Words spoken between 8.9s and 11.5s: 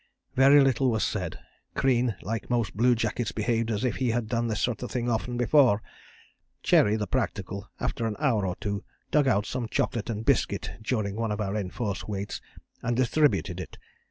dug out some chocolate and biscuit, during one of